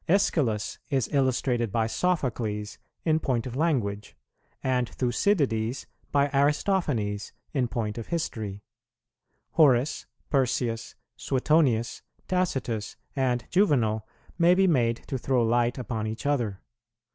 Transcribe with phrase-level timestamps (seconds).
[0.09, 4.17] Æschylus is illustrated by Sophocles in point of language,
[4.63, 8.63] and Thucydides by Aristophanes, in point of history.
[9.51, 14.07] Horace, Persius, Suetonius, Tacitus, and Juvenal
[14.39, 16.63] may be made to throw light upon each other.